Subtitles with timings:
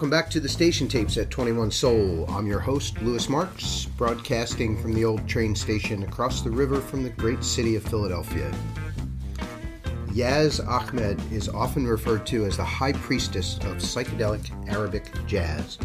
[0.00, 2.24] Welcome back to the station tapes at 21 Soul.
[2.30, 7.02] I'm your host, Louis Marks, broadcasting from the old train station across the river from
[7.02, 8.50] the great city of Philadelphia.
[10.06, 15.76] Yazz Ahmed is often referred to as the high priestess of psychedelic Arabic jazz.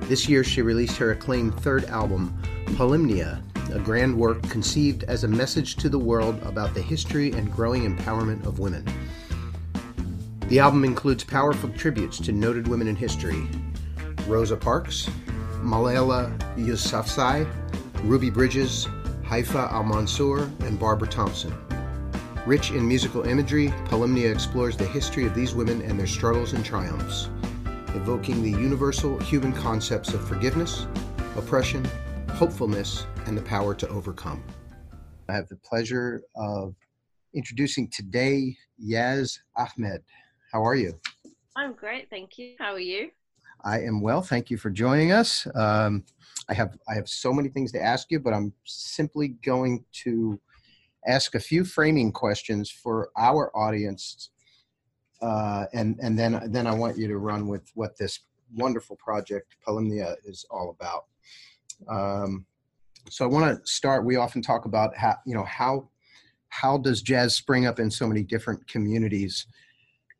[0.00, 2.36] This year, she released her acclaimed third album,
[2.70, 3.40] Polymnia,
[3.72, 7.82] a grand work conceived as a message to the world about the history and growing
[7.82, 8.84] empowerment of women.
[10.48, 13.48] The album includes powerful tributes to noted women in history
[14.26, 15.08] Rosa Parks,
[15.62, 17.50] Malala Yousafzai,
[18.02, 18.86] Ruby Bridges,
[19.24, 21.54] Haifa Al Mansour, and Barbara Thompson.
[22.44, 26.62] Rich in musical imagery, Polymnia explores the history of these women and their struggles and
[26.62, 27.30] triumphs,
[27.94, 30.86] evoking the universal human concepts of forgiveness,
[31.36, 31.82] oppression,
[32.32, 34.44] hopefulness, and the power to overcome.
[35.26, 36.74] I have the pleasure of
[37.32, 40.02] introducing today Yazz Ahmed.
[40.54, 40.96] How are you?
[41.56, 42.54] I'm great, thank you.
[42.60, 43.10] How are you?
[43.64, 44.22] I am well.
[44.22, 45.48] Thank you for joining us.
[45.52, 46.04] Um,
[46.48, 50.38] I have I have so many things to ask you, but I'm simply going to
[51.08, 54.30] ask a few framing questions for our audience,
[55.20, 58.20] uh, and and then then I want you to run with what this
[58.54, 61.06] wonderful project Polymnia is all about.
[61.88, 62.46] Um,
[63.10, 64.04] so I want to start.
[64.04, 65.88] We often talk about how you know how
[66.46, 69.48] how does jazz spring up in so many different communities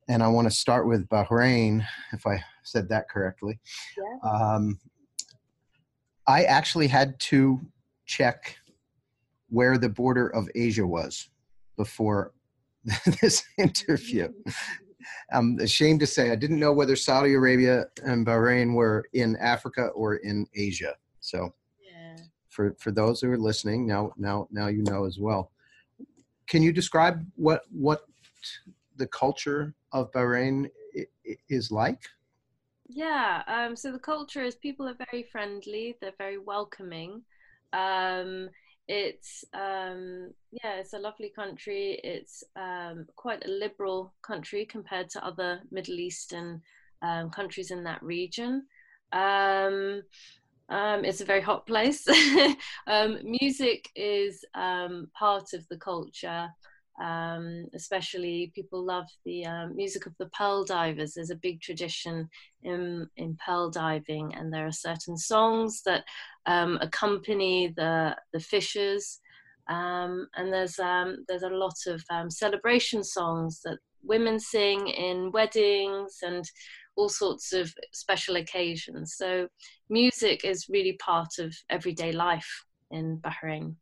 [0.09, 3.59] and I want to start with Bahrain, if I said that correctly.
[3.97, 4.31] Yeah.
[4.31, 4.79] Um,
[6.27, 7.61] I actually had to
[8.07, 8.57] check
[9.49, 11.29] where the border of Asia was
[11.77, 12.33] before
[13.21, 14.29] this interview.
[15.33, 19.89] I'm ashamed to say I didn't know whether Saudi Arabia and Bahrain were in Africa
[19.95, 20.95] or in Asia.
[21.21, 22.17] So, yeah.
[22.49, 25.51] for for those who are listening, now now now you know as well.
[26.47, 28.03] Can you describe what what
[28.97, 30.71] the culture of Bahrain
[31.49, 32.03] is like?
[32.87, 37.23] Yeah, um, so the culture is people are very friendly, they're very welcoming.
[37.73, 38.51] Um,
[38.87, 41.99] it's um, yeah, it's a lovely country.
[42.05, 46.61] It's um, quite a liberal country compared to other Middle Eastern
[47.01, 48.67] um, countries in that region.
[49.13, 50.03] Um,
[50.69, 52.07] it's a very hot place.
[53.25, 56.49] music is part of the culture
[57.01, 61.15] um, especially people love the um, music of the pearl divers.
[61.15, 62.29] There's a big tradition
[62.63, 66.05] in, in pearl diving, and there are certain songs that
[66.47, 69.21] um, accompany the the fishers.
[69.69, 75.33] Um, and there's um, there's a lot of um, celebration songs that women sing in
[75.33, 76.45] weddings and
[76.97, 79.15] all sorts of special occasions.
[79.17, 79.49] So
[79.89, 83.75] music is really part of everyday life in Bahrain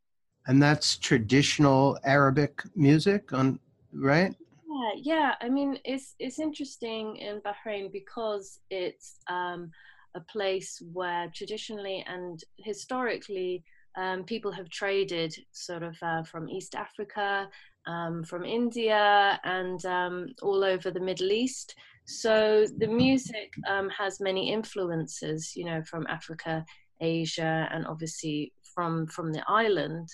[0.47, 3.59] and that's traditional Arabic music, on
[3.93, 4.35] right?
[4.69, 5.35] Yeah, yeah.
[5.41, 9.71] I mean, it's it's interesting in Bahrain because it's um,
[10.15, 13.65] a place where traditionally and historically
[13.97, 17.49] um, people have traded sort of uh, from East Africa,
[17.87, 21.75] um, from India, and um, all over the Middle East.
[22.07, 26.65] So the music um, has many influences, you know, from Africa,
[27.01, 30.09] Asia, and obviously from from the island.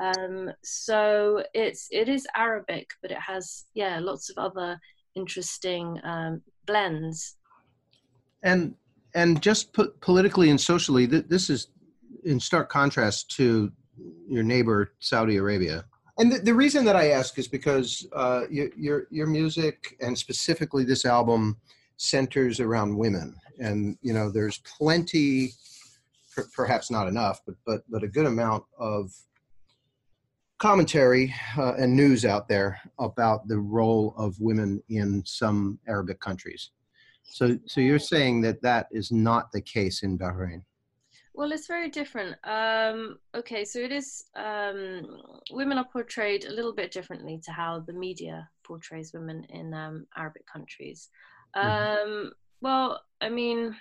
[0.00, 4.78] Um, so it's it is Arabic, but it has yeah lots of other
[5.14, 7.36] interesting um, blends.
[8.42, 8.74] And
[9.14, 11.68] and just put politically and socially, th- this is
[12.24, 13.72] in stark contrast to
[14.28, 15.84] your neighbor Saudi Arabia.
[16.18, 20.16] And the, the reason that I ask is because uh, your, your your music and
[20.16, 21.56] specifically this album
[21.96, 25.52] centers around women, and you know there's plenty
[26.54, 29.12] perhaps not enough, but but but a good amount of
[30.58, 36.70] commentary uh, and news out there about the role of women in some Arabic countries.
[37.24, 40.62] So so you're saying that that is not the case in Bahrain.
[41.34, 42.34] Well, it's very different.
[42.44, 44.24] Um, okay, so it is.
[44.34, 49.74] Um, women are portrayed a little bit differently to how the media portrays women in
[49.74, 51.10] um, Arabic countries.
[51.54, 52.28] Mm-hmm.
[52.62, 53.76] Well, I mean,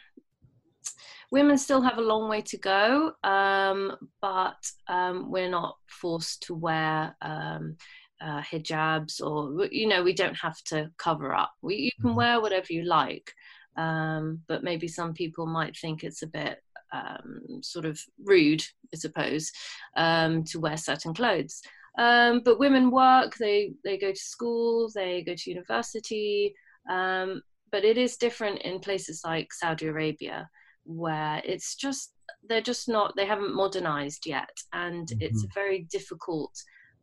[1.32, 6.54] women still have a long way to go, um, but um, we're not forced to
[6.54, 7.78] wear um,
[8.22, 11.52] uh, hijabs or, you know, we don't have to cover up.
[11.62, 12.18] We, you can mm-hmm.
[12.18, 13.34] wear whatever you like,
[13.78, 16.60] um, but maybe some people might think it's a bit
[16.94, 19.52] um, sort of rude, I suppose,
[19.98, 21.62] um, to wear certain clothes.
[21.98, 26.56] but women work, they, they go to school, they go to university,
[26.88, 30.48] but it is different in places like Saudi Arabia
[30.86, 32.14] where it's just
[32.48, 35.22] they're just not they haven't modernized yet and mm-hmm.
[35.22, 36.52] it's a very difficult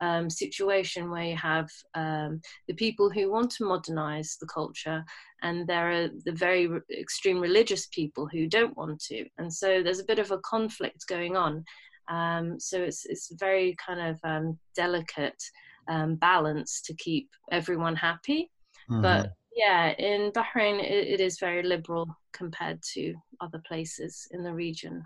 [0.02, 5.05] um, situation where you have um, the people who want to modernize the culture,
[5.43, 9.25] and there are the very re- extreme religious people who don't want to.
[9.38, 11.64] And so there's a bit of a conflict going on.
[12.08, 15.40] Um, so it's it's very kind of um, delicate
[15.88, 18.50] um, balance to keep everyone happy.
[18.90, 19.02] Mm-hmm.
[19.02, 24.52] But yeah, in Bahrain, it, it is very liberal compared to other places in the
[24.52, 25.04] region.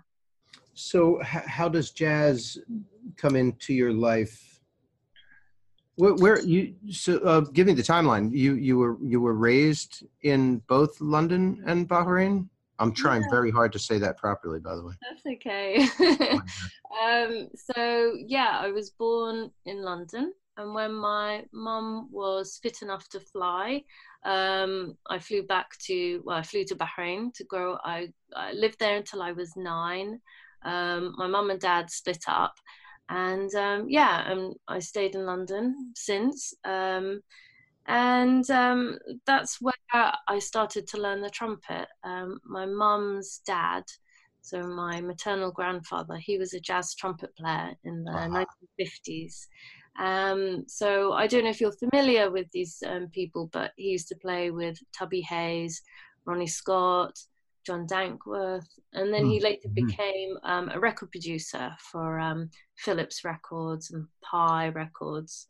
[0.73, 2.57] So, h- how does jazz
[3.15, 4.61] come into your life?
[5.95, 8.31] Where, where you so uh, give me the timeline.
[8.31, 12.47] You you were you were raised in both London and Bahrain.
[12.79, 13.29] I'm trying yeah.
[13.31, 14.93] very hard to say that properly, by the way.
[15.01, 15.81] That's okay.
[17.01, 23.07] um, so yeah, I was born in London, and when my mum was fit enough
[23.09, 23.83] to fly,
[24.25, 27.77] um, I flew back to well, I flew to Bahrain to grow.
[27.83, 30.19] I, I lived there until I was nine.
[30.63, 32.55] Um, my mum and dad split up,
[33.09, 36.53] and um, yeah, and I stayed in London since.
[36.65, 37.21] Um,
[37.87, 41.87] and um, that's where I started to learn the trumpet.
[42.03, 43.83] Um, my mum's dad,
[44.41, 48.45] so my maternal grandfather, he was a jazz trumpet player in the uh-huh.
[48.81, 49.47] 1950s.
[49.97, 54.07] Um, so I don't know if you're familiar with these um, people, but he used
[54.09, 55.81] to play with Tubby Hayes,
[56.25, 57.17] Ronnie Scott,
[57.65, 59.43] John Dankworth, and then he hmm.
[59.43, 59.85] later mm-hmm.
[59.85, 65.47] became um, a record producer for um, Philips Records and Pye Records.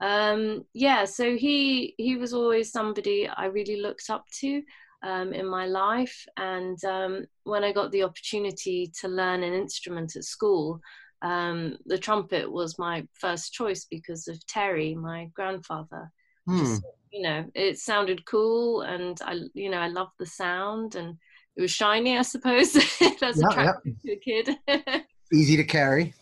[0.00, 4.62] Um, yeah, so he he was always somebody I really looked up to
[5.02, 10.16] um, in my life, and um, when I got the opportunity to learn an instrument
[10.16, 10.80] at school,
[11.22, 16.10] um, the trumpet was my first choice because of Terry, my grandfather.
[16.46, 16.58] Hmm.
[16.58, 16.82] Just,
[17.12, 21.16] you know, it sounded cool, and I, you know, I loved the sound, and
[21.56, 22.72] it was shiny, I suppose.
[23.20, 24.14] That's yeah, attractive yeah.
[24.14, 25.04] to a kid.
[25.32, 26.14] Easy to carry.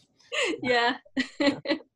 [0.63, 0.97] yeah.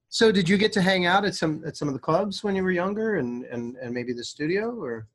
[0.09, 2.55] so, did you get to hang out at some at some of the clubs when
[2.55, 5.07] you were younger, and and and maybe the studio, or?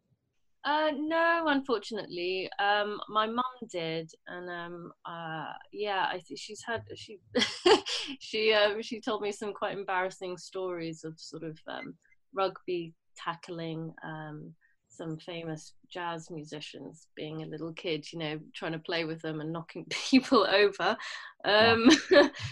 [0.65, 6.81] Uh, no, unfortunately, um, my mum did, and um, uh, yeah, I think she's had
[6.95, 7.19] she
[8.19, 11.93] she uh, she told me some quite embarrassing stories of sort of um,
[12.33, 14.55] rugby tackling um,
[14.89, 19.41] some famous jazz musicians being a little kid, you know, trying to play with them
[19.41, 20.97] and knocking people over.
[21.43, 21.89] Um,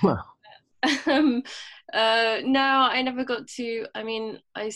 [0.03, 0.23] wow.
[1.07, 1.41] um,
[1.93, 2.61] uh, no,
[2.91, 3.85] I never got to.
[3.95, 4.71] I mean, I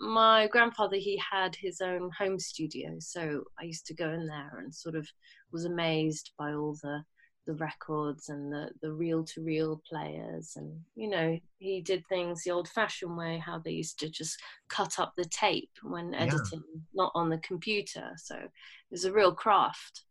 [0.00, 4.58] my grandfather he had his own home studio, so I used to go in there
[4.58, 5.08] and sort of
[5.52, 7.02] was amazed by all the
[7.48, 12.44] the records and the the reel to reel players and you know he did things
[12.44, 16.62] the old fashioned way how they used to just cut up the tape when editing
[16.74, 16.80] yeah.
[16.92, 18.50] not on the computer so it
[18.90, 20.02] was a real craft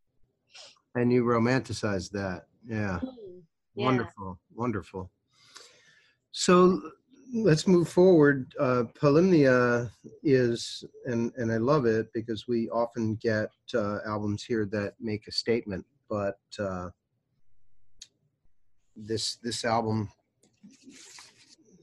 [0.96, 3.42] and you romanticized that yeah, mm,
[3.76, 3.86] yeah.
[3.86, 5.12] wonderful wonderful
[6.32, 6.82] so
[7.34, 8.54] let's move forward.
[8.60, 9.92] Uh, Polymnia
[10.24, 15.28] is and and i love it because we often get uh, albums here that make
[15.28, 16.90] a statement but uh,
[18.96, 20.10] this this album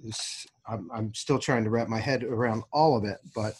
[0.04, 3.54] is I'm, I'm still trying to wrap my head around all of it but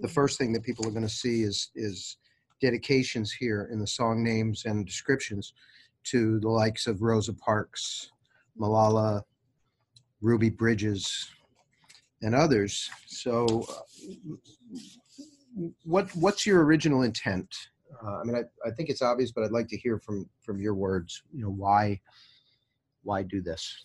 [0.00, 2.16] the first thing that people are going to see is is
[2.60, 5.52] dedications here in the song names and descriptions
[6.04, 8.10] to the likes of rosa parks
[8.60, 9.22] malala
[10.26, 11.30] ruby bridges
[12.22, 13.66] and others so
[15.84, 17.48] what what's your original intent
[18.02, 20.60] uh, i mean I, I think it's obvious but i'd like to hear from from
[20.60, 22.00] your words you know why
[23.06, 23.84] why do this?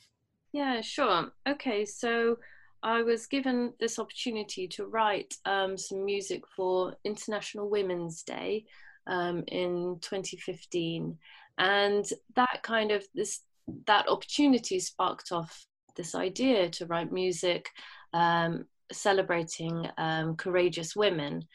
[0.51, 1.31] Yeah, sure.
[1.47, 2.37] Okay, so
[2.83, 8.65] I was given this opportunity to write um, some music for International Women's Day
[9.07, 11.17] um, in 2015,
[11.59, 12.05] and
[12.35, 13.41] that kind of this
[13.85, 15.65] that opportunity sparked off
[16.01, 17.69] this idea to write music
[18.13, 21.45] um, celebrating um, courageous women.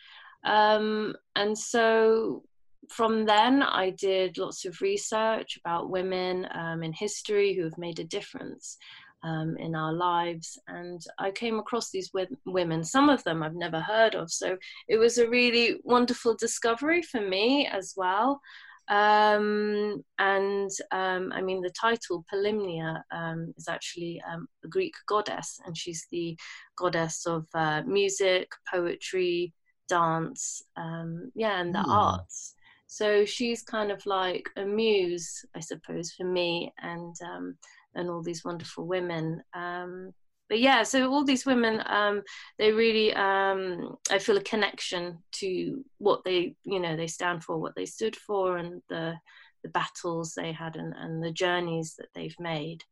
[0.45, 2.45] Um, and so
[2.88, 7.99] from then, I did lots of research about women um, in history who have made
[7.99, 8.79] a difference
[9.25, 10.57] um, in our lives.
[10.69, 12.12] And I came across these
[12.45, 14.31] women, some of them I've never heard of.
[14.31, 18.41] So it was a really wonderful discovery for me as well.
[18.88, 25.59] Um, and um, I mean, the title Polymnia um, is actually um, a Greek goddess,
[25.66, 26.37] and she's the
[26.76, 29.52] goddess of uh, music, poetry,
[29.88, 31.88] dance, um, yeah, and the mm.
[31.88, 32.55] arts.
[32.87, 37.59] So she's kind of like a muse, I suppose, for me and um,
[37.95, 39.43] and all these wonderful women.
[39.55, 40.12] Um,
[40.49, 42.23] but yeah, so all these women, um,
[42.59, 47.59] they really, um, I feel a connection to what they, you know, they stand for,
[47.59, 49.15] what they stood for, and the
[49.62, 52.85] the battles they had and, and the journeys that they've made.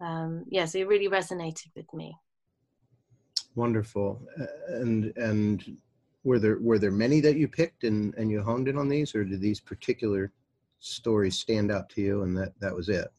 [0.00, 2.16] Um, yeah, so it really resonated with me.
[3.54, 4.22] Wonderful.
[4.68, 5.76] And and
[6.24, 9.14] were there were there many that you picked and and you honed in on these,
[9.14, 10.32] or did these particular
[10.80, 13.12] stories stand out to you, and that that was it?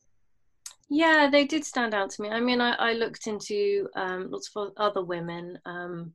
[0.90, 2.30] Yeah, they did stand out to me.
[2.30, 6.14] I mean, I, I looked into um, lots of other women, um,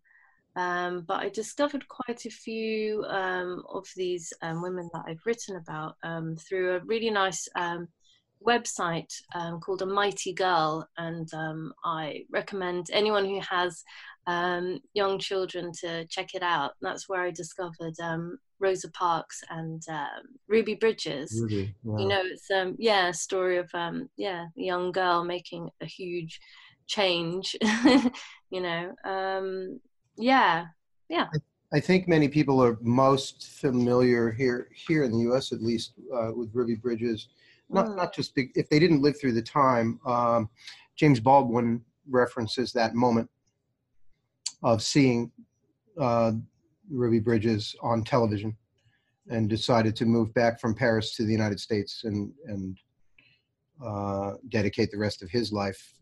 [0.56, 5.56] um, but I discovered quite a few um, of these um, women that I've written
[5.56, 7.48] about um, through a really nice
[8.46, 9.12] website
[9.60, 11.28] called A Mighty Girl, and
[11.84, 13.82] I recommend anyone who has
[14.94, 16.72] young children to check it out.
[16.80, 17.96] That's where I discovered
[18.60, 21.38] Rosa Parks and um, Ruby Bridges.
[21.40, 21.98] Ruby, wow.
[21.98, 25.86] You know, it's um, yeah, a story of um, yeah, a young girl making a
[25.86, 26.40] huge
[26.86, 27.56] change.
[28.50, 29.80] you know, um,
[30.16, 30.66] yeah,
[31.08, 31.26] yeah.
[31.34, 35.52] I, I, think many people are most familiar here here in the U.S.
[35.52, 37.28] at least uh, with Ruby Bridges.
[37.70, 37.96] Not mm.
[37.96, 39.98] not just big, if they didn't live through the time.
[40.06, 40.50] Um,
[40.96, 43.30] James Baldwin references that moment
[44.62, 45.30] of seeing
[45.98, 46.32] uh,
[46.90, 48.56] Ruby Bridges on television
[49.28, 52.78] and decided to move back from Paris to the United States and and
[53.84, 55.94] uh, dedicate the rest of his life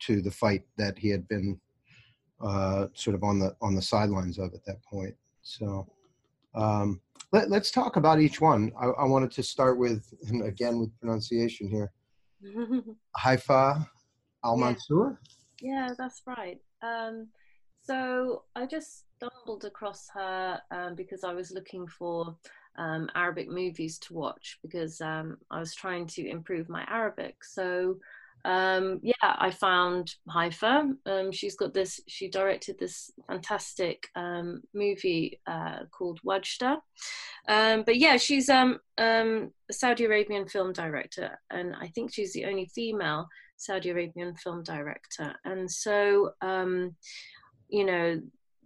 [0.00, 1.58] to the fight that he had been
[2.44, 5.14] uh, sort of on the on the sidelines of at that point.
[5.42, 5.86] So
[6.54, 7.00] um,
[7.32, 8.72] let, us talk about each one.
[8.80, 11.92] I, I, wanted to start with, and again with pronunciation here,
[13.16, 13.88] Haifa
[14.44, 15.20] Al Mansour.
[15.60, 15.88] Yeah.
[15.88, 16.60] yeah, that's right.
[16.82, 17.28] Um,
[17.86, 22.36] so I just stumbled across her um, because I was looking for
[22.76, 27.44] um, Arabic movies to watch because um, I was trying to improve my Arabic.
[27.44, 27.96] So
[28.46, 30.92] um, yeah, I found Haifa.
[31.06, 32.00] Um, she's got this.
[32.08, 36.76] She directed this fantastic um, movie uh, called Wajda.
[37.46, 38.78] but yeah, she's a
[39.70, 45.34] Saudi Arabian film director, and I think she's the only female Saudi Arabian film director.
[45.46, 46.32] And so
[47.68, 48.20] you know,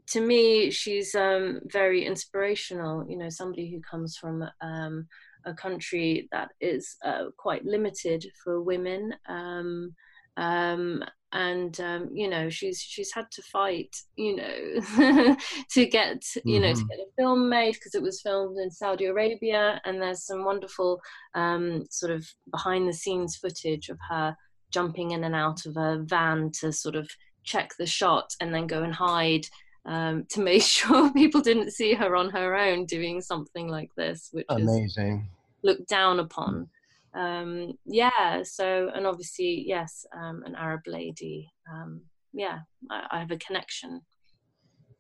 [0.09, 3.07] to me, she's um, very inspirational.
[3.09, 5.07] You know, somebody who comes from um,
[5.45, 9.95] a country that is uh, quite limited for women, um,
[10.37, 15.37] um and um, you know, she's she's had to fight, you know,
[15.71, 16.81] to get you know mm-hmm.
[16.81, 20.45] to get a film made because it was filmed in Saudi Arabia, and there's some
[20.45, 21.00] wonderful
[21.35, 24.35] um, sort of behind the scenes footage of her
[24.71, 27.09] jumping in and out of a van to sort of
[27.49, 29.47] check the shot and then go and hide
[29.87, 34.28] um, to make sure people didn't see her on her own doing something like this,
[34.33, 35.28] which amazing.
[35.28, 36.69] is looked down upon.
[37.14, 38.43] Um, yeah.
[38.43, 41.50] So, and obviously, yes, um, an Arab lady.
[41.73, 42.02] Um,
[42.33, 42.59] yeah,
[42.90, 44.02] I, I, have a connection.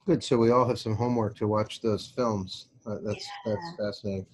[0.06, 0.24] Good.
[0.24, 2.70] So we all have some homework to watch those films.
[2.86, 3.54] Uh, that's yeah.
[3.54, 4.26] that's fascinating.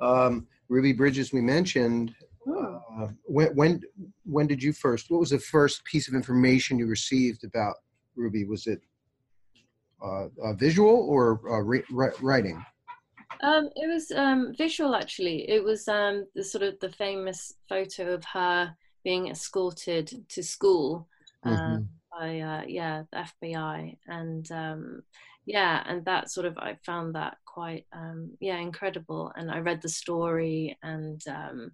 [0.00, 2.12] Um, Ruby Bridges, we mentioned.
[2.44, 2.76] Hmm.
[2.98, 3.80] Uh, when when
[4.24, 5.10] when did you first?
[5.10, 7.76] What was the first piece of information you received about
[8.16, 8.44] Ruby?
[8.44, 8.80] Was it
[10.02, 11.60] uh, uh, visual or uh,
[12.20, 12.64] writing?
[13.42, 15.48] Um, it was um, visual actually.
[15.48, 21.08] It was um, the sort of the famous photo of her being escorted to school
[21.44, 21.82] uh, mm-hmm.
[22.12, 25.02] by uh, yeah the FBI and um,
[25.44, 29.82] yeah and that sort of I found that quite um, yeah incredible and I read
[29.82, 31.72] the story and um,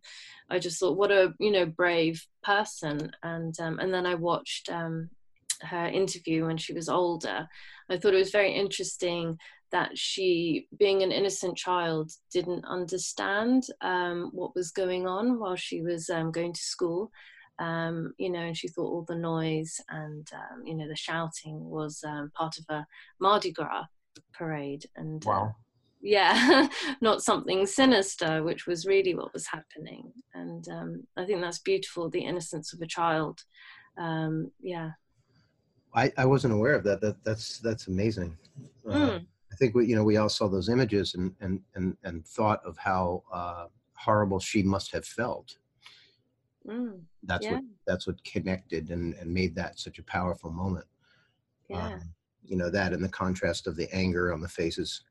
[0.50, 4.68] I just thought what a you know brave person and um, and then I watched
[4.68, 7.48] her interview when she was older
[7.90, 9.38] I thought it was very interesting
[9.70, 15.82] that she, being an innocent child, didn't understand um, what was going on while she
[15.82, 17.10] was um, going to school.
[17.58, 21.68] Um, you know, and she thought all the noise and um, you know the shouting
[21.68, 22.86] was um, part of a
[23.20, 23.84] Mardi Gras
[24.32, 24.86] parade.
[24.96, 25.44] And uh, wow.
[25.44, 25.52] Uh,
[26.00, 26.68] yeah,
[27.00, 30.12] not something sinister, which was really what was happening.
[30.34, 33.42] And um, I think that's beautiful, the innocence of a child.
[34.60, 34.90] yeah,
[35.94, 37.00] I, I wasn't aware of that.
[37.00, 38.36] That that's that's amazing.
[38.86, 38.94] Mm.
[38.94, 39.24] Uh, hmm.
[39.52, 42.60] I think we you know we all saw those images and and and and thought
[42.64, 45.56] of how uh, horrible she must have felt.
[46.68, 47.00] Mm.
[47.22, 47.54] That's yeah.
[47.54, 50.86] what that's what connected and and made that such a powerful moment.
[51.68, 51.94] Yeah.
[51.94, 52.00] Um,
[52.44, 55.02] you know that and the contrast of the anger on the faces.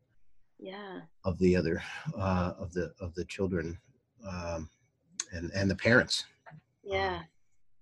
[0.59, 1.01] Yeah.
[1.23, 1.81] Of the other
[2.17, 3.77] uh, of the of the children,
[4.27, 4.69] um,
[5.31, 6.25] and and the parents.
[6.83, 7.21] Yeah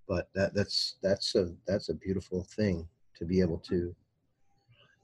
[0.07, 3.95] but that that's that's a that's a beautiful thing to be able to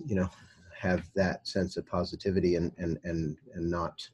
[0.06, 0.30] you know
[0.78, 4.08] have that sense of positivity and and and and not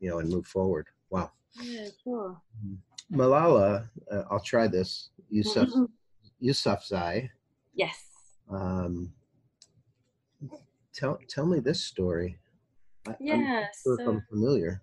[0.00, 1.30] you know and move forward wow
[1.60, 2.74] yeah sure mm-hmm.
[3.12, 5.10] Malala uh, i'll try this.
[5.28, 5.68] Yusuf
[6.42, 7.28] Yousafzai
[7.74, 7.98] yes.
[8.50, 9.12] Um
[10.94, 12.38] tell tell me this story.
[13.08, 14.82] I, yeah sure so, i'm familiar.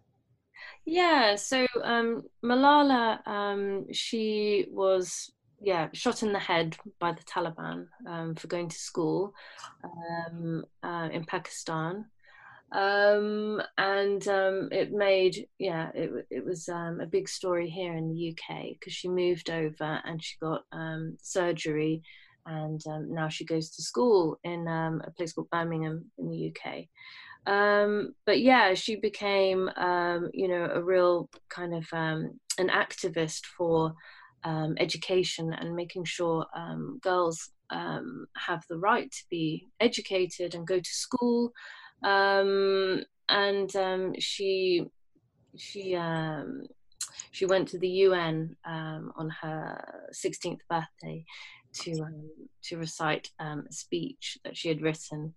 [0.86, 5.32] Yeah so um malala um she was
[5.62, 9.34] yeah, shot in the head by the Taliban um, for going to school
[9.84, 12.06] um, uh, in Pakistan.
[12.72, 18.10] Um, and um, it made, yeah, it, it was um, a big story here in
[18.10, 22.04] the UK because she moved over and she got um, surgery
[22.46, 26.86] and now she goes to school in a place called Birmingham in the UK.
[27.46, 33.46] Um, but yeah, she became, um, you know, a real kind of um, an activist
[33.46, 33.94] for
[34.44, 40.68] um, education and making sure um, girls um, have the right to be educated and
[40.68, 41.52] go to school.
[42.04, 44.86] Um, and um, she
[45.58, 46.64] she um,
[47.32, 51.26] she went to the UN on her 16th birthday
[51.74, 52.06] to
[52.64, 55.34] to recite a speech that she had written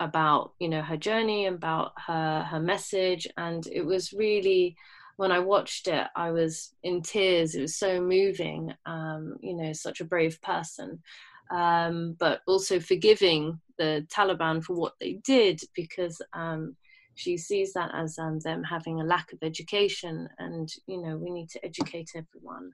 [0.00, 4.76] about you know her journey about her her message and it was really
[5.16, 7.54] when I watched it, I was in tears.
[7.54, 8.72] It was so moving.
[8.84, 11.02] Um, you know, such a brave person,
[11.50, 16.76] um, but also forgiving the Taliban for what they did because um,
[17.14, 21.30] she sees that as um, them having a lack of education, and you know, we
[21.30, 22.72] need to educate everyone.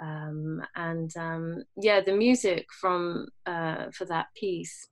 [0.00, 4.86] Um, and um, yeah, the music from uh, for that piece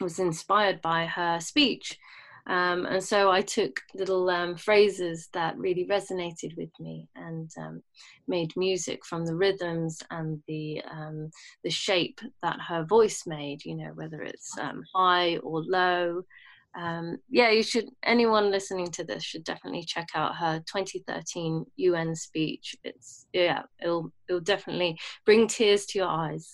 [0.00, 1.98] was inspired by her speech.
[2.46, 7.82] Um, and so I took little um, phrases that really resonated with me and um,
[8.28, 11.30] made music from the rhythms and the um,
[11.64, 13.64] the shape that her voice made.
[13.64, 16.22] You know, whether it's um, high or low.
[16.78, 17.88] Um, yeah, you should.
[18.04, 22.76] Anyone listening to this should definitely check out her 2013 UN speech.
[22.84, 26.52] It's yeah, it'll it'll definitely bring tears to your eyes.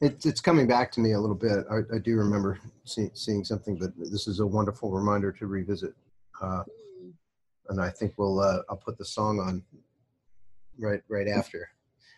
[0.00, 1.64] It, it's coming back to me a little bit.
[1.70, 5.94] I, I do remember see, seeing something, but this is a wonderful reminder to revisit.
[6.40, 6.64] Uh,
[7.68, 9.62] and I think we'll uh, I'll put the song on
[10.78, 11.70] right right after.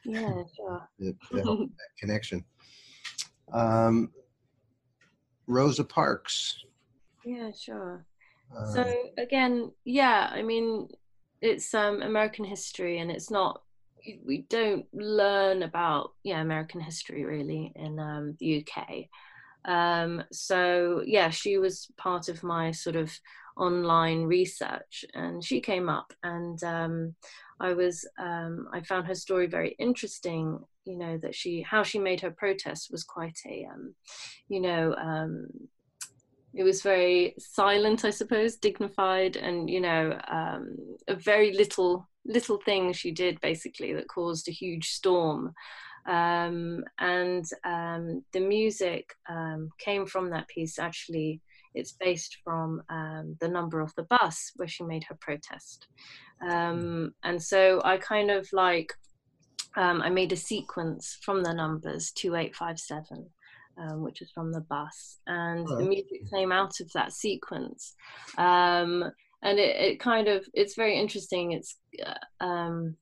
[0.04, 0.88] Yeah, sure.
[0.99, 1.68] the, the
[1.99, 2.44] connection.
[3.52, 4.11] Um,
[5.46, 6.64] Rosa Parks.
[7.24, 8.07] Yeah, sure.
[8.57, 10.88] Uh, so again, yeah, I mean,
[11.40, 13.62] it's um, American history, and it's not
[14.25, 19.07] we don't learn about yeah American history really in um, the UK.
[19.64, 23.12] Um, so yeah, she was part of my sort of
[23.57, 27.14] online research, and she came up, and um,
[27.61, 30.59] I was um, I found her story very interesting.
[30.85, 33.95] You know that she how she made her protest was quite a um,
[34.49, 35.49] you know um,
[36.55, 40.77] it was very silent, I suppose, dignified, and you know, um,
[41.09, 45.52] a very little little thing she did basically that caused a huge storm.
[46.06, 50.78] Um, and um, the music um, came from that piece.
[50.78, 51.40] Actually,
[51.74, 55.87] it's based from um, the number of the bus where she made her protest.
[56.46, 58.92] Um, and so I kind of like
[59.76, 63.26] I made a sequence from the numbers two eight five seven
[63.78, 65.76] um, which is from the bus, and oh.
[65.76, 67.94] the music came out of that sequence.
[68.38, 69.10] Um,
[69.44, 71.52] and it, it, kind of it's very interesting.
[71.52, 72.96] It's uh, um,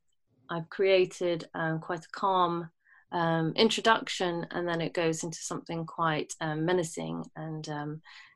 [0.51, 2.69] I've created um, quite a calm
[3.13, 7.69] um, introduction, and then it goes into something quite um, menacing and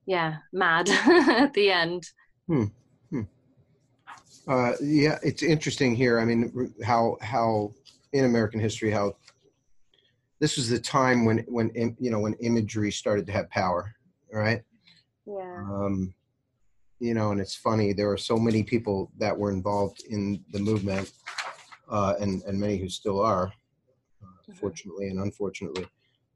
[0.07, 2.09] yeah, mad at the end.
[2.47, 2.65] Hmm.
[3.11, 3.23] Hmm.
[4.49, 6.21] Uh, yeah, it's interesting here.
[6.21, 7.73] I mean, how how
[8.13, 9.17] in American history how
[10.41, 13.95] this was the time when when you know when imagery started to have power
[14.33, 14.63] right
[15.27, 16.13] yeah um
[16.99, 20.59] you know and it's funny there are so many people that were involved in the
[20.59, 21.11] movement
[21.91, 23.53] uh and and many who still are
[24.23, 25.87] uh, fortunately and unfortunately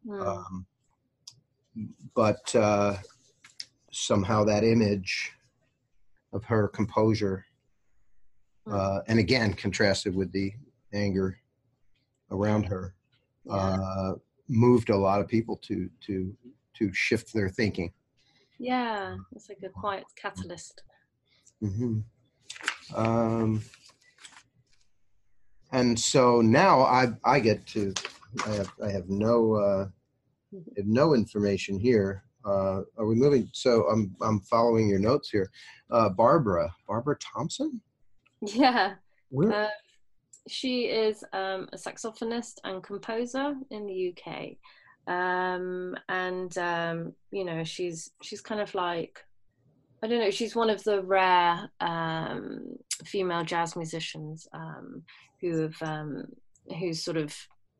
[0.06, 0.26] mm.
[0.26, 0.66] um
[2.14, 2.96] but uh
[3.90, 5.32] somehow that image
[6.32, 7.44] of her composure
[8.66, 8.74] mm.
[8.74, 10.52] uh and again contrasted with the
[10.92, 11.38] anger
[12.30, 12.94] around her
[13.48, 14.12] uh,
[14.48, 16.34] moved a lot of people to to
[16.74, 17.92] to shift their thinking.
[18.60, 20.82] Yeah, it's like a quiet catalyst.
[21.64, 22.00] Mm-hmm.
[22.94, 23.62] Um,
[25.72, 27.94] and so now I I get to
[28.46, 29.86] I have I have no uh,
[30.76, 32.22] have no information here.
[32.44, 33.48] Uh, are we moving?
[33.54, 35.50] So I'm I'm following your notes here.
[35.90, 37.80] Uh, Barbara Barbara Thompson.
[38.42, 38.94] Yeah.
[39.30, 39.52] Where?
[39.52, 39.68] Uh,
[40.48, 44.56] she is um, a saxophonist and composer in the UK,
[45.10, 49.18] um, and um, you know she's she's kind of like
[50.02, 55.02] I don't know she's one of the rare um, female jazz musicians um,
[55.40, 56.26] who have um,
[56.78, 57.34] who's sort of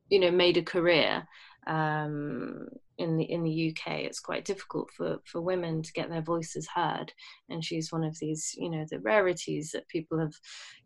[0.08, 1.22] you know made a career
[1.68, 2.66] um,
[2.98, 6.68] in the in the UK, it's quite difficult for for women to get their voices
[6.74, 7.12] heard,
[7.48, 10.34] and she's one of these, you know, the rarities that people have,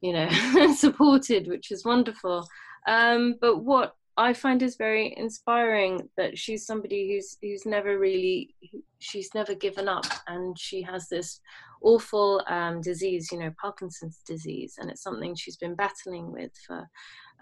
[0.02, 0.28] you know,
[0.76, 2.46] supported, which is wonderful.
[2.86, 8.54] But what I find is very inspiring that she's somebody who's who's never really
[9.00, 11.40] she's never given up, and she has this
[11.82, 16.88] awful um, disease, you know, Parkinson's disease, and it's something she's been battling with for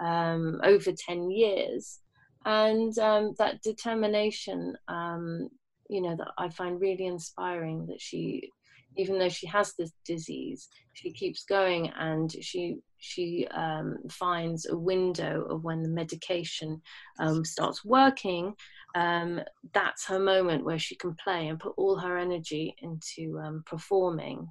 [0.01, 2.01] um, over ten years,
[2.47, 5.49] and um, that determination, um,
[5.91, 7.87] you know, that I find really inspiring.
[7.87, 8.51] That she
[8.97, 14.77] even though she has this disease, she keeps going and she she um, finds a
[14.77, 16.81] window of when the medication
[17.19, 18.55] um, starts working.
[18.95, 19.41] Um,
[19.75, 24.49] that's her moment where she can play and put all her energy into um, performing.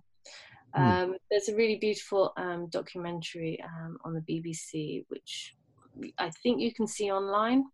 [0.77, 1.15] Mm.
[1.29, 5.53] there's a really beautiful um, documentary um, on the BBC, which
[6.17, 7.65] I think you can see online,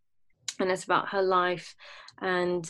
[0.60, 1.75] and it's about her life
[2.21, 2.69] and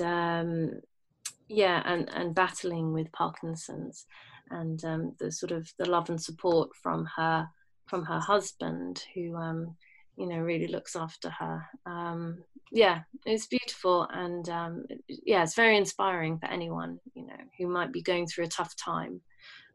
[1.47, 4.05] yeah and and battling with parkinson's
[4.49, 7.47] and um, the sort of the love and support from her
[7.85, 9.75] from her husband who um,
[10.17, 15.77] you know really looks after her um, yeah it's beautiful and um, yeah it's very
[15.77, 19.21] inspiring for anyone you know who might be going through a tough time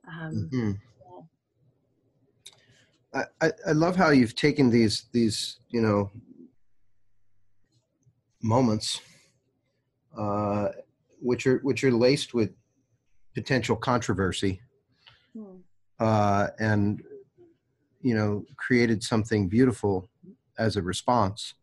[0.08, 0.72] um, mm-hmm.
[3.14, 3.24] yeah.
[3.40, 6.10] I, I love how you've taken these these you know
[8.42, 9.00] moments
[10.18, 10.68] uh,
[11.22, 12.50] which are which are laced with
[13.34, 14.60] potential controversy,
[15.34, 15.56] hmm.
[15.98, 17.02] uh, and
[18.02, 20.10] you know, created something beautiful
[20.58, 21.54] as a response.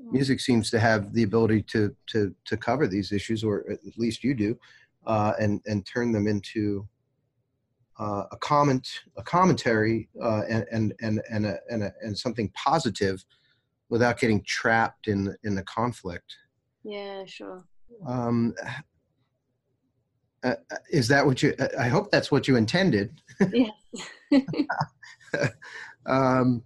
[0.00, 0.12] Hmm.
[0.12, 4.24] Music seems to have the ability to to to cover these issues, or at least
[4.24, 4.58] you do,
[5.06, 6.86] uh, and and turn them into
[7.98, 12.50] uh, a comment, a commentary, uh, and and and and, a, and, a, and something
[12.54, 13.24] positive,
[13.88, 16.36] without getting trapped in in the conflict.
[16.84, 17.64] Yeah, sure.
[18.06, 18.54] Um,
[20.46, 21.54] uh, is that what you?
[21.58, 23.20] Uh, I hope that's what you intended.
[23.52, 23.72] Yes.
[26.06, 26.62] um,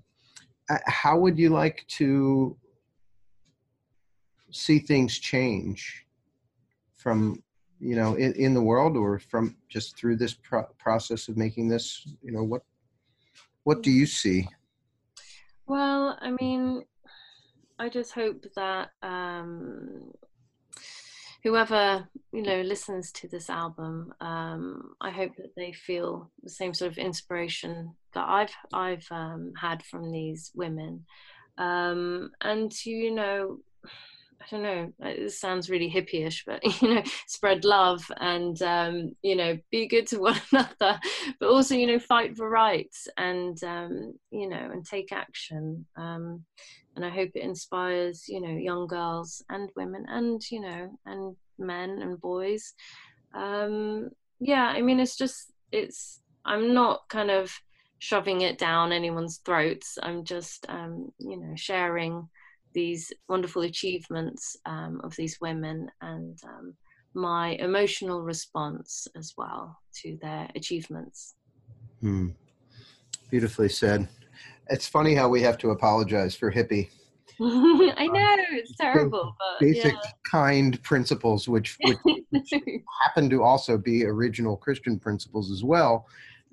[0.69, 2.57] uh, how would you like to
[4.51, 6.07] see things change
[6.95, 7.43] from
[7.79, 11.69] you know in, in the world or from just through this pro- process of making
[11.69, 12.63] this you know what
[13.65, 14.47] what do you see
[15.67, 16.83] well i mean
[17.79, 20.11] i just hope that um
[21.43, 26.75] whoever you know listens to this album um, i hope that they feel the same
[26.75, 31.05] sort of inspiration that i've i've um, had from these women
[31.59, 33.59] um, and to you know
[34.41, 39.37] I don't know, it sounds really hippie-ish, but you know, spread love and um, you
[39.37, 40.99] know, be good to one another,
[41.39, 45.87] but also you know, fight for rights and um, you know, and take action.
[45.97, 46.45] Um,
[46.97, 51.37] and I hope it inspires you know young girls and women and you know and
[51.59, 52.75] men and boys.
[53.35, 56.21] Um, yeah, I mean, it's just it's.
[56.45, 57.53] I'm not kind of
[57.99, 59.99] shoving it down anyone's throats.
[60.03, 62.29] I'm just um, you know sharing
[62.73, 66.75] these wonderful achievements um, of these women and um,
[67.15, 71.35] my emotional response as well to their achievements.
[72.01, 72.29] Hmm.
[73.29, 74.09] Beautifully said.
[74.71, 76.89] It's funny how we have to apologize for hippie.
[77.43, 80.11] I know it's terrible, but basic yeah.
[80.31, 81.99] kind principles, which, which,
[82.31, 82.51] which
[83.05, 86.07] happen to also be original Christian principles as well,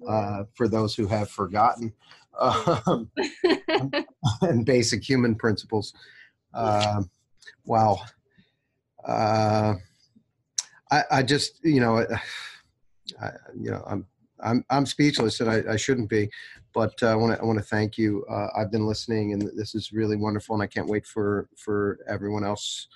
[0.08, 1.94] uh, for those who have forgotten,
[2.40, 3.10] um,
[4.42, 5.94] and basic human principles.
[6.54, 7.04] Uh,
[7.66, 8.00] wow.
[9.06, 9.76] Uh,
[10.90, 12.00] I, I just, you know,
[13.22, 14.06] I, you know, I'm
[14.40, 16.30] I'm I'm speechless, and I, I shouldn't be,
[16.78, 18.24] but uh, I want to I want to thank you.
[18.30, 21.98] Uh, I've been listening, and this is really wonderful, and I can't wait for for
[22.08, 22.88] everyone else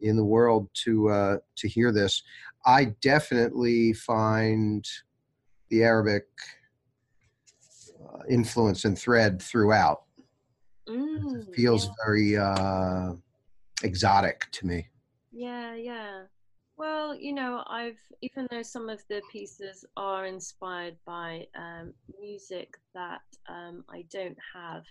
[0.00, 2.22] in the world to uh, to hear this.
[2.64, 4.88] I definitely find
[5.68, 6.24] the Arabic
[8.02, 10.04] uh, influence and thread throughout.
[10.88, 11.92] Mm, it feels yeah.
[12.06, 13.12] very uh,
[13.82, 14.88] exotic to me.
[15.30, 16.22] Yeah, yeah.
[16.76, 22.74] Well, you know, I've even though some of the pieces are inspired by um, music
[22.94, 24.84] that um, I don't have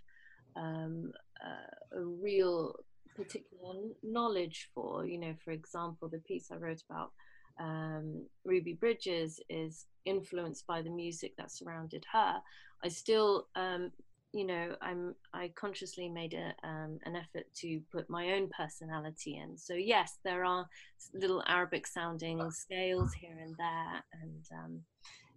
[0.55, 1.11] um,
[1.45, 2.75] uh, a real
[3.15, 5.05] particular knowledge for.
[5.05, 7.11] You know, for example, the piece I wrote about
[7.59, 12.41] um, Ruby Bridges is influenced by the music that surrounded her.
[12.83, 13.91] I still um,
[14.35, 19.41] you know i'm i consciously made a, um, an effort to put my own personality
[19.41, 19.57] in.
[19.57, 20.67] So yes there are
[21.13, 24.81] little arabic sounding scales here and there and um,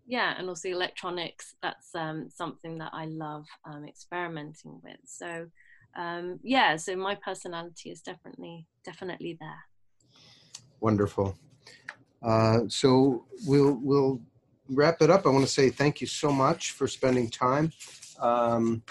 [0.06, 4.98] yeah and also electronics that's um, something that i love um, experimenting with.
[5.04, 5.46] So
[5.96, 9.62] um, yeah so my personality is definitely definitely there.
[10.80, 11.36] Wonderful.
[12.20, 14.20] Uh, so we'll we'll
[14.70, 15.24] wrap it up.
[15.24, 17.72] I want to say thank you so much for spending time
[18.20, 18.82] um,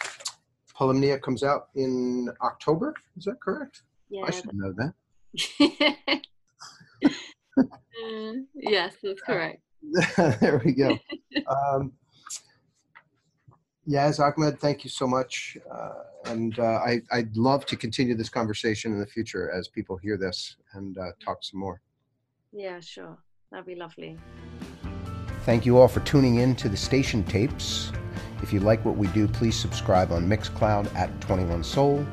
[0.77, 2.93] Polymnia comes out in October.
[3.17, 3.83] Is that correct?
[4.09, 4.23] Yeah.
[4.25, 6.21] I should know that.
[7.57, 9.61] Uh, yes, that's correct.
[10.17, 10.97] there we go.
[11.47, 11.93] Um,
[13.87, 15.57] Yazz Ahmed, thank you so much.
[15.71, 19.97] Uh, and uh, I, I'd love to continue this conversation in the future as people
[19.97, 21.81] hear this and uh, talk some more.
[22.51, 23.17] Yeah, sure.
[23.51, 24.17] That'd be lovely.
[25.43, 27.91] Thank you all for tuning in to the station tapes.
[28.41, 32.05] If you like what we do, please subscribe on Mixcloud at 21 Soul.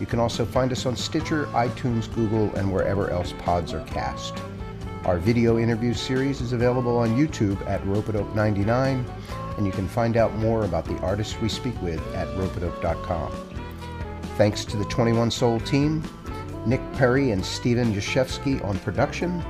[0.00, 4.34] You can also find us on Stitcher, iTunes, Google, and wherever else pods are cast.
[5.04, 9.04] Our video interview series is available on YouTube at Ropeadope99,
[9.56, 13.32] and you can find out more about the artists we speak with at ropeadope.com.
[14.36, 16.02] Thanks to the 21 Soul team,
[16.66, 19.44] Nick Perry and Steven Yashevsky on production,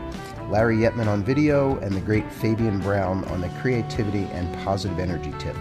[0.50, 5.32] Larry Yetman on video, and the great Fabian Brown on the creativity and positive energy
[5.38, 5.56] tip.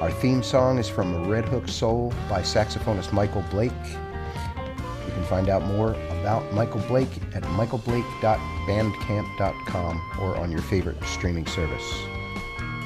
[0.00, 3.72] Our theme song is from Red Hook Soul by saxophonist Michael Blake.
[5.06, 11.46] You can find out more about Michael Blake at michaelblake.bandcamp.com or on your favorite streaming
[11.46, 11.94] service.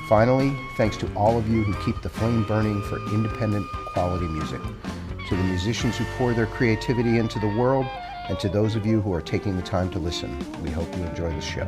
[0.09, 4.61] Finally, thanks to all of you who keep the flame burning for independent quality music,
[5.29, 7.87] to the musicians who pour their creativity into the world,
[8.29, 10.39] and to those of you who are taking the time to listen.
[10.63, 11.67] We hope you enjoy the show.